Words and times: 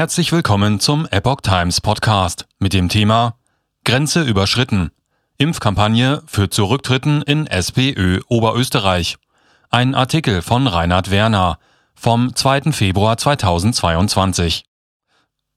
Herzlich 0.00 0.32
willkommen 0.32 0.80
zum 0.80 1.06
Epoch 1.10 1.42
Times 1.42 1.82
Podcast 1.82 2.48
mit 2.58 2.72
dem 2.72 2.88
Thema 2.88 3.34
Grenze 3.84 4.22
überschritten. 4.22 4.92
Impfkampagne 5.36 6.22
führt 6.24 6.54
zu 6.54 6.64
Rücktritten 6.64 7.20
in 7.20 7.46
SPÖ 7.46 8.20
Oberösterreich. 8.26 9.18
Ein 9.68 9.94
Artikel 9.94 10.40
von 10.40 10.66
Reinhard 10.66 11.10
Werner 11.10 11.58
vom 11.94 12.34
2. 12.34 12.72
Februar 12.72 13.18
2022. 13.18 14.64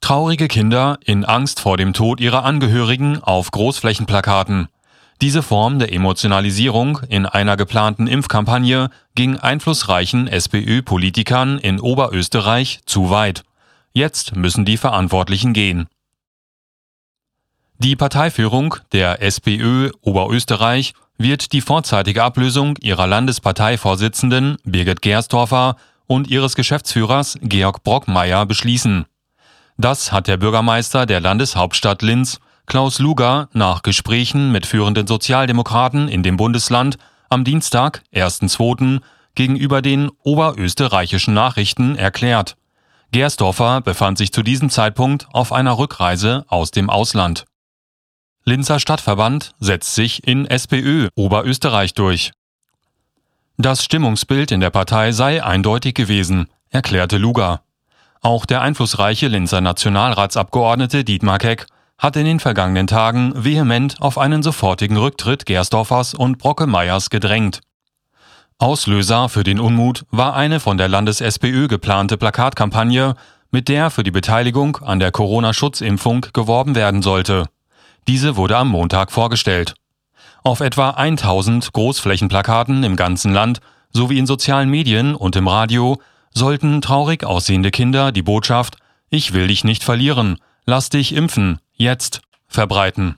Traurige 0.00 0.48
Kinder 0.48 0.98
in 1.04 1.24
Angst 1.24 1.60
vor 1.60 1.76
dem 1.76 1.92
Tod 1.92 2.20
ihrer 2.20 2.44
Angehörigen 2.44 3.22
auf 3.22 3.52
Großflächenplakaten. 3.52 4.66
Diese 5.20 5.44
Form 5.44 5.78
der 5.78 5.92
Emotionalisierung 5.92 6.98
in 7.08 7.26
einer 7.26 7.56
geplanten 7.56 8.08
Impfkampagne 8.08 8.90
ging 9.14 9.36
einflussreichen 9.38 10.26
SPÖ-Politikern 10.26 11.60
in 11.60 11.78
Oberösterreich 11.78 12.80
zu 12.84 13.10
weit. 13.10 13.44
Jetzt 13.96 14.34
müssen 14.34 14.64
die 14.64 14.76
Verantwortlichen 14.76 15.52
gehen. 15.52 15.86
Die 17.78 17.94
Parteiführung 17.94 18.76
der 18.92 19.22
SPÖ 19.22 19.90
Oberösterreich 20.00 20.94
wird 21.16 21.52
die 21.52 21.60
vorzeitige 21.60 22.24
Ablösung 22.24 22.76
ihrer 22.80 23.06
Landesparteivorsitzenden 23.06 24.56
Birgit 24.64 25.00
Gersdorfer 25.00 25.76
und 26.06 26.26
ihres 26.26 26.56
Geschäftsführers 26.56 27.38
Georg 27.40 27.84
Brockmeier 27.84 28.46
beschließen. 28.46 29.06
Das 29.76 30.10
hat 30.10 30.26
der 30.26 30.38
Bürgermeister 30.38 31.06
der 31.06 31.20
Landeshauptstadt 31.20 32.02
Linz, 32.02 32.40
Klaus 32.66 32.98
Luger, 32.98 33.48
nach 33.52 33.82
Gesprächen 33.82 34.50
mit 34.50 34.66
führenden 34.66 35.06
Sozialdemokraten 35.06 36.08
in 36.08 36.24
dem 36.24 36.36
Bundesland 36.36 36.96
am 37.28 37.44
Dienstag, 37.44 38.02
1.2., 38.12 39.00
gegenüber 39.36 39.82
den 39.82 40.10
oberösterreichischen 40.22 41.34
Nachrichten 41.34 41.96
erklärt. 41.96 42.56
Gersdorfer 43.14 43.80
befand 43.80 44.18
sich 44.18 44.32
zu 44.32 44.42
diesem 44.42 44.70
Zeitpunkt 44.70 45.28
auf 45.32 45.52
einer 45.52 45.78
Rückreise 45.78 46.44
aus 46.48 46.72
dem 46.72 46.90
Ausland. 46.90 47.44
Linzer 48.42 48.80
Stadtverband 48.80 49.52
setzt 49.60 49.94
sich 49.94 50.26
in 50.26 50.46
SPÖ 50.46 51.10
Oberösterreich 51.14 51.94
durch. 51.94 52.32
Das 53.56 53.84
Stimmungsbild 53.84 54.50
in 54.50 54.58
der 54.58 54.70
Partei 54.70 55.12
sei 55.12 55.44
eindeutig 55.44 55.94
gewesen, 55.94 56.48
erklärte 56.70 57.16
Luger. 57.16 57.62
Auch 58.20 58.46
der 58.46 58.62
einflussreiche 58.62 59.28
Linzer 59.28 59.60
Nationalratsabgeordnete 59.60 61.04
Dietmar 61.04 61.38
Keck 61.38 61.66
hat 61.96 62.16
in 62.16 62.24
den 62.24 62.40
vergangenen 62.40 62.88
Tagen 62.88 63.32
vehement 63.36 64.02
auf 64.02 64.18
einen 64.18 64.42
sofortigen 64.42 64.96
Rücktritt 64.96 65.46
Gersdorfers 65.46 66.14
und 66.14 66.38
Brocke-Meyers 66.38 67.10
gedrängt. 67.10 67.60
Auslöser 68.58 69.28
für 69.28 69.42
den 69.42 69.58
Unmut 69.58 70.04
war 70.10 70.34
eine 70.34 70.60
von 70.60 70.78
der 70.78 70.88
Landes-SPÖ 70.88 71.66
geplante 71.66 72.16
Plakatkampagne, 72.16 73.16
mit 73.50 73.68
der 73.68 73.90
für 73.90 74.04
die 74.04 74.12
Beteiligung 74.12 74.76
an 74.76 75.00
der 75.00 75.10
Corona-Schutzimpfung 75.10 76.26
geworben 76.32 76.74
werden 76.74 77.02
sollte. 77.02 77.46
Diese 78.06 78.36
wurde 78.36 78.56
am 78.56 78.68
Montag 78.68 79.10
vorgestellt. 79.10 79.74
Auf 80.44 80.60
etwa 80.60 80.90
1000 80.90 81.72
Großflächenplakaten 81.72 82.84
im 82.84 82.96
ganzen 82.96 83.32
Land 83.32 83.60
sowie 83.92 84.18
in 84.18 84.26
sozialen 84.26 84.70
Medien 84.70 85.14
und 85.14 85.36
im 85.36 85.48
Radio 85.48 86.00
sollten 86.32 86.80
traurig 86.80 87.24
aussehende 87.24 87.70
Kinder 87.70 88.12
die 88.12 88.22
Botschaft 88.22 88.76
Ich 89.10 89.32
will 89.32 89.48
dich 89.48 89.64
nicht 89.64 89.82
verlieren, 89.82 90.38
lass 90.64 90.90
dich 90.90 91.14
impfen, 91.14 91.58
jetzt 91.72 92.20
verbreiten. 92.46 93.16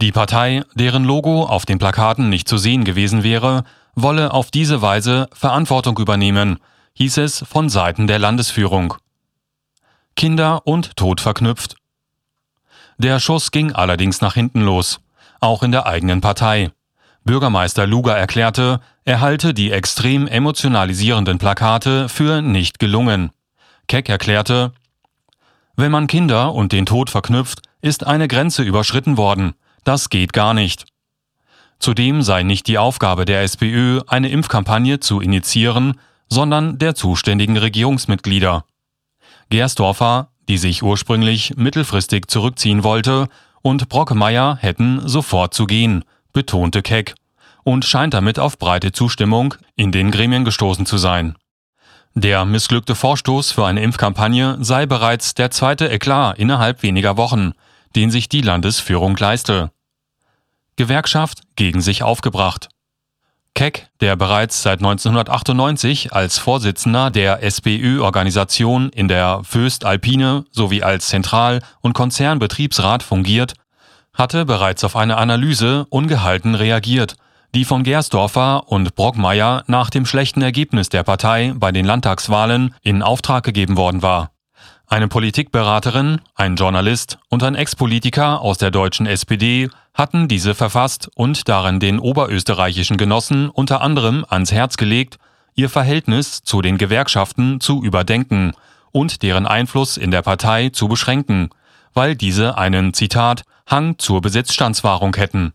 Die 0.00 0.12
Partei, 0.12 0.64
deren 0.74 1.04
Logo 1.04 1.44
auf 1.44 1.66
den 1.66 1.78
Plakaten 1.78 2.30
nicht 2.30 2.48
zu 2.48 2.56
sehen 2.56 2.84
gewesen 2.84 3.22
wäre, 3.22 3.64
wolle 3.94 4.32
auf 4.32 4.50
diese 4.50 4.82
Weise 4.82 5.28
Verantwortung 5.32 5.98
übernehmen, 5.98 6.58
hieß 6.94 7.18
es 7.18 7.44
von 7.48 7.68
Seiten 7.68 8.06
der 8.06 8.18
Landesführung. 8.18 8.94
Kinder 10.16 10.66
und 10.66 10.96
Tod 10.96 11.20
verknüpft. 11.20 11.76
Der 12.98 13.20
Schuss 13.20 13.50
ging 13.50 13.72
allerdings 13.72 14.20
nach 14.20 14.34
hinten 14.34 14.60
los, 14.60 15.00
auch 15.40 15.62
in 15.62 15.72
der 15.72 15.86
eigenen 15.86 16.20
Partei. 16.20 16.70
Bürgermeister 17.24 17.86
Luger 17.86 18.16
erklärte, 18.16 18.80
er 19.04 19.20
halte 19.20 19.54
die 19.54 19.70
extrem 19.70 20.26
emotionalisierenden 20.26 21.38
Plakate 21.38 22.08
für 22.08 22.42
nicht 22.42 22.78
gelungen. 22.78 23.30
Keck 23.88 24.08
erklärte, 24.08 24.72
wenn 25.80 25.90
man 25.90 26.08
Kinder 26.08 26.52
und 26.52 26.72
den 26.72 26.84
Tod 26.84 27.08
verknüpft, 27.08 27.62
ist 27.80 28.06
eine 28.06 28.28
Grenze 28.28 28.62
überschritten 28.62 29.16
worden. 29.16 29.54
Das 29.82 30.10
geht 30.10 30.34
gar 30.34 30.52
nicht. 30.52 30.84
Zudem 31.80 32.22
sei 32.22 32.42
nicht 32.42 32.66
die 32.68 32.78
Aufgabe 32.78 33.24
der 33.24 33.42
SPÖ, 33.42 34.00
eine 34.06 34.28
Impfkampagne 34.28 35.00
zu 35.00 35.20
initiieren, 35.20 35.98
sondern 36.28 36.78
der 36.78 36.94
zuständigen 36.94 37.56
Regierungsmitglieder. 37.56 38.64
Gersdorfer, 39.48 40.28
die 40.48 40.58
sich 40.58 40.82
ursprünglich 40.82 41.56
mittelfristig 41.56 42.26
zurückziehen 42.28 42.84
wollte, 42.84 43.28
und 43.62 43.88
Brockmeier 43.88 44.56
hätten 44.60 45.06
sofort 45.08 45.54
zu 45.54 45.66
gehen, 45.66 46.04
betonte 46.32 46.82
Keck, 46.82 47.14
und 47.64 47.84
scheint 47.84 48.14
damit 48.14 48.38
auf 48.38 48.58
breite 48.58 48.92
Zustimmung 48.92 49.54
in 49.74 49.90
den 49.90 50.10
Gremien 50.10 50.44
gestoßen 50.44 50.86
zu 50.86 50.98
sein. 50.98 51.36
Der 52.14 52.44
missglückte 52.44 52.94
Vorstoß 52.94 53.52
für 53.52 53.66
eine 53.66 53.82
Impfkampagne 53.82 54.58
sei 54.60 54.86
bereits 54.86 55.34
der 55.34 55.50
zweite 55.50 55.88
Eklat 55.88 56.38
innerhalb 56.38 56.82
weniger 56.82 57.16
Wochen, 57.16 57.52
den 57.96 58.10
sich 58.10 58.28
die 58.28 58.40
Landesführung 58.40 59.16
leiste. 59.16 59.70
Gewerkschaft 60.80 61.42
gegen 61.56 61.80
sich 61.80 62.02
aufgebracht. 62.02 62.68
Keck, 63.54 63.88
der 64.00 64.16
bereits 64.16 64.62
seit 64.62 64.78
1998 64.78 66.12
als 66.12 66.38
Vorsitzender 66.38 67.10
der 67.10 67.42
SPÖ-Organisation 67.42 68.88
in 68.90 69.06
der 69.06 69.42
Föst 69.44 69.84
Alpine 69.84 70.44
sowie 70.50 70.82
als 70.82 71.08
Zentral- 71.08 71.60
und 71.80 71.92
Konzernbetriebsrat 71.92 73.02
fungiert, 73.02 73.54
hatte 74.14 74.44
bereits 74.44 74.82
auf 74.84 74.96
eine 74.96 75.16
Analyse 75.18 75.86
ungehalten 75.90 76.54
reagiert 76.54 77.16
die 77.54 77.64
von 77.64 77.82
Gersdorfer 77.82 78.68
und 78.68 78.94
Brockmeier 78.94 79.64
nach 79.66 79.90
dem 79.90 80.06
schlechten 80.06 80.42
Ergebnis 80.42 80.88
der 80.88 81.02
Partei 81.02 81.52
bei 81.56 81.72
den 81.72 81.84
Landtagswahlen 81.84 82.74
in 82.82 83.02
Auftrag 83.02 83.44
gegeben 83.44 83.76
worden 83.76 84.02
war. 84.02 84.30
Eine 84.92 85.06
Politikberaterin, 85.06 86.20
ein 86.34 86.56
Journalist 86.56 87.18
und 87.28 87.44
ein 87.44 87.54
Ex-Politiker 87.54 88.40
aus 88.40 88.58
der 88.58 88.72
deutschen 88.72 89.06
SPD 89.06 89.70
hatten 89.94 90.26
diese 90.26 90.52
verfasst 90.56 91.08
und 91.14 91.48
darin 91.48 91.78
den 91.78 92.00
oberösterreichischen 92.00 92.96
Genossen 92.96 93.50
unter 93.50 93.82
anderem 93.82 94.26
ans 94.28 94.50
Herz 94.50 94.76
gelegt, 94.76 95.18
ihr 95.54 95.68
Verhältnis 95.68 96.42
zu 96.42 96.60
den 96.60 96.76
Gewerkschaften 96.76 97.60
zu 97.60 97.84
überdenken 97.84 98.50
und 98.90 99.22
deren 99.22 99.46
Einfluss 99.46 99.96
in 99.96 100.10
der 100.10 100.22
Partei 100.22 100.70
zu 100.70 100.88
beschränken, 100.88 101.50
weil 101.94 102.16
diese 102.16 102.58
einen 102.58 102.92
Zitat 102.92 103.44
Hang 103.68 103.96
zur 103.96 104.20
Besitzstandswahrung 104.20 105.14
hätten. 105.14 105.52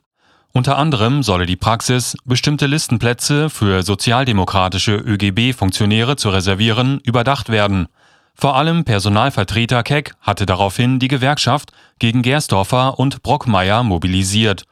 Unter 0.53 0.77
anderem 0.77 1.23
solle 1.23 1.45
die 1.45 1.57
Praxis, 1.57 2.15
bestimmte 2.23 2.67
Listenplätze 2.67 3.49
für 3.49 3.83
sozialdemokratische 3.83 4.95
ÖGB-Funktionäre 4.95 6.15
zu 6.15 6.29
reservieren, 6.29 7.01
überdacht 7.03 7.49
werden. 7.49 7.89
Vor 8.35 8.55
allem 8.55 8.83
Personalvertreter 8.83 9.81
Keck 9.83 10.13
hatte 10.19 10.45
daraufhin 10.45 10.99
die 10.99 11.07
Gewerkschaft 11.07 11.71
gegen 11.99 12.21
Gersdorfer 12.21 12.99
und 12.99 13.23
Brockmeier 13.23 13.83
mobilisiert, 13.83 14.65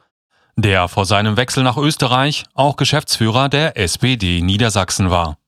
der 0.56 0.88
vor 0.88 1.06
seinem 1.06 1.36
Wechsel 1.36 1.64
nach 1.64 1.76
Österreich 1.76 2.44
auch 2.54 2.76
Geschäftsführer 2.76 3.48
der 3.48 3.76
SPD 3.76 4.42
Niedersachsen 4.42 5.10
war 5.10 5.38